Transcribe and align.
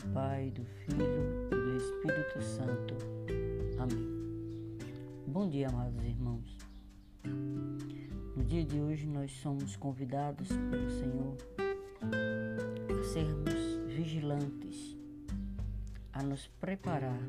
do 0.00 0.08
Pai, 0.14 0.50
do 0.50 0.64
Filho 0.64 1.46
e 1.46 1.54
do 1.54 1.76
Espírito 1.76 2.42
Santo. 2.42 2.94
Amém. 3.78 4.08
Bom 5.26 5.48
dia, 5.48 5.68
amados 5.68 6.02
irmãos. 6.02 6.56
No 7.22 8.42
dia 8.44 8.64
de 8.64 8.80
hoje, 8.80 9.06
nós 9.06 9.30
somos 9.30 9.76
convidados 9.76 10.48
pelo 10.48 10.90
Senhor 10.90 11.36
a 12.98 13.02
sermos 13.12 13.94
vigilantes, 13.94 14.96
a 16.14 16.22
nos 16.22 16.46
preparar 16.46 17.20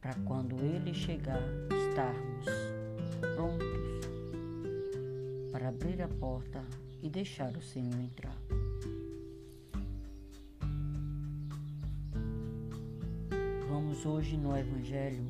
para 0.00 0.14
quando 0.26 0.56
Ele 0.62 0.92
chegar, 0.92 1.42
estarmos 1.88 2.46
prontos 3.34 3.72
para 5.50 5.68
abrir 5.68 6.02
a 6.02 6.08
porta 6.08 6.62
e 7.02 7.08
deixar 7.08 7.56
o 7.56 7.62
Senhor 7.62 7.98
entrar. 7.98 8.36
Hoje 14.04 14.36
no 14.36 14.56
Evangelho 14.56 15.24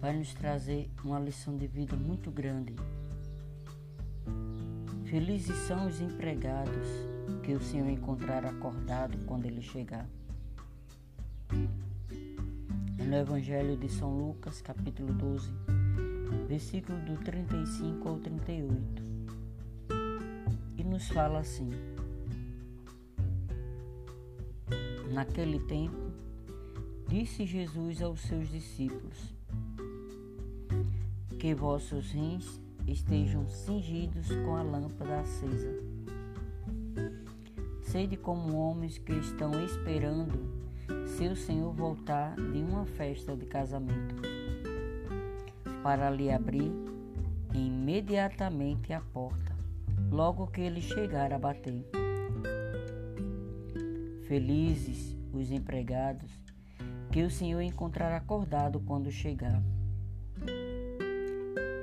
vai 0.00 0.16
nos 0.16 0.34
trazer 0.34 0.90
uma 1.04 1.20
lição 1.20 1.56
de 1.56 1.68
vida 1.68 1.94
muito 1.94 2.32
grande. 2.32 2.74
Felizes 5.04 5.56
são 5.68 5.86
os 5.86 6.00
empregados 6.00 6.88
que 7.44 7.52
o 7.52 7.60
Senhor 7.60 7.88
encontrar 7.88 8.44
acordado 8.44 9.16
quando 9.24 9.46
ele 9.46 9.62
chegar. 9.62 10.08
É 12.98 13.04
no 13.04 13.16
Evangelho 13.16 13.76
de 13.76 13.88
São 13.88 14.18
Lucas, 14.18 14.60
capítulo 14.60 15.12
12, 15.12 15.52
versículo 16.48 16.98
do 17.02 17.22
35 17.22 18.08
ao 18.08 18.18
38. 18.18 19.02
E 20.76 20.82
nos 20.82 21.08
fala 21.08 21.38
assim: 21.38 21.70
Naquele 25.12 25.60
tempo, 25.60 26.07
disse 27.08 27.46
Jesus 27.46 28.02
aos 28.02 28.20
seus 28.20 28.48
discípulos: 28.50 29.34
que 31.38 31.54
vossos 31.54 32.10
rins 32.10 32.60
estejam 32.86 33.48
cingidos 33.48 34.28
com 34.44 34.56
a 34.56 34.62
lâmpada 34.62 35.20
acesa. 35.20 35.72
Sede 37.82 38.16
como 38.16 38.58
homens 38.58 38.98
que 38.98 39.12
estão 39.12 39.52
esperando 39.64 40.68
seu 41.06 41.34
Senhor 41.34 41.72
voltar 41.72 42.36
de 42.36 42.58
uma 42.58 42.84
festa 42.84 43.34
de 43.34 43.46
casamento, 43.46 44.16
para 45.82 46.10
lhe 46.10 46.30
abrir 46.30 46.70
imediatamente 47.54 48.92
a 48.92 49.00
porta, 49.00 49.56
logo 50.10 50.46
que 50.48 50.60
ele 50.60 50.82
chegar 50.82 51.32
a 51.32 51.38
bater. 51.38 51.82
Felizes 54.26 55.16
os 55.32 55.50
empregados 55.50 56.30
que 57.10 57.22
o 57.22 57.30
Senhor 57.30 57.60
encontrar 57.60 58.14
acordado 58.14 58.80
quando 58.80 59.10
chegar. 59.10 59.62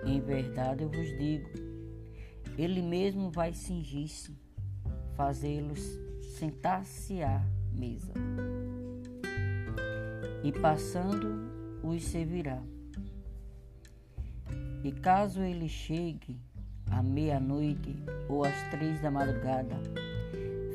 Em 0.05 0.19
verdade 0.19 0.83
eu 0.83 0.89
vos 0.89 1.07
digo, 1.17 1.49
ele 2.57 2.81
mesmo 2.81 3.31
vai 3.31 3.53
cingir-se, 3.53 4.37
fazê-los 5.15 5.79
sentar-se 6.37 7.23
à 7.23 7.43
mesa. 7.73 8.13
E 10.43 10.51
passando, 10.51 11.49
os 11.81 12.03
servirá. 12.03 12.61
E 14.83 14.91
caso 14.91 15.41
ele 15.41 15.67
chegue 15.67 16.39
à 16.91 17.01
meia-noite 17.01 17.95
ou 18.29 18.43
às 18.43 18.69
três 18.69 19.01
da 19.01 19.09
madrugada, 19.09 19.75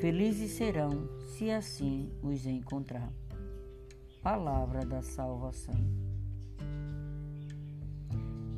felizes 0.01 0.51
serão 0.53 1.09
se 1.37 1.51
assim 1.51 2.11
os 2.21 2.47
encontrar. 2.47 3.13
Palavra 4.23 4.85
da 4.85 5.01
salvação. 5.01 5.75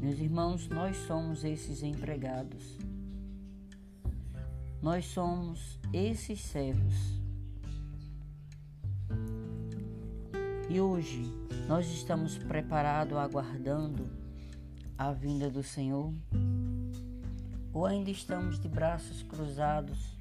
Meus 0.01 0.19
irmãos, 0.19 0.69
nós 0.69 0.97
somos 1.07 1.45
esses 1.45 1.85
empregados. 1.85 2.77
Nós 4.83 5.05
somos 5.05 5.79
esses 5.93 6.41
servos. 6.41 6.93
E 10.69 10.81
hoje 10.81 11.23
nós 11.69 11.87
estamos 11.93 12.37
preparados, 12.37 13.17
aguardando 13.17 14.11
a 14.99 15.13
vinda 15.13 15.49
do 15.49 15.63
Senhor? 15.63 16.13
Ou 17.73 17.87
ainda 17.87 18.11
estamos 18.11 18.59
de 18.59 18.67
braços 18.67 19.23
cruzados, 19.23 20.19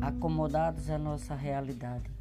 acomodados 0.00 0.88
à 0.90 0.96
nossa 0.96 1.34
realidade? 1.34 2.17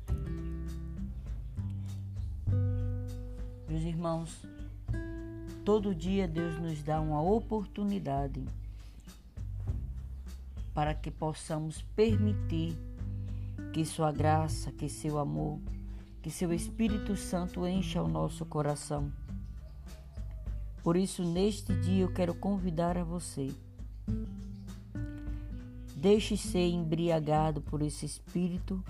Meus 3.68 3.84
irmãos, 3.84 4.46
Todo 5.68 5.94
dia 5.94 6.30
Deus 6.30 6.58
nos 6.62 6.82
dá 6.82 7.02
uma 7.02 7.22
oportunidade 7.22 8.42
para 10.74 10.94
que 10.94 11.12
possamos 11.12 11.82
permitir 11.94 12.74
que 13.74 13.84
Sua 13.84 14.10
graça, 14.10 14.72
que 14.72 14.88
Seu 14.88 15.20
amor, 15.20 15.60
que 16.22 16.32
Seu 16.32 16.54
Espírito 16.54 17.18
Santo 17.18 17.68
encha 17.68 18.02
o 18.02 18.08
nosso 18.08 18.46
coração. 18.46 19.12
Por 20.82 20.96
isso, 20.96 21.22
neste 21.22 21.76
dia, 21.82 22.04
eu 22.04 22.14
quero 22.14 22.34
convidar 22.34 22.98
a 22.98 23.04
você. 23.04 23.54
Deixe 25.98 26.38
ser 26.38 26.70
embriagado 26.70 27.60
por 27.60 27.82
esse 27.82 28.06
Espírito 28.06 28.82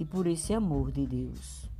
e 0.00 0.04
por 0.04 0.26
esse 0.26 0.52
amor 0.52 0.90
de 0.90 1.06
Deus. 1.06 1.73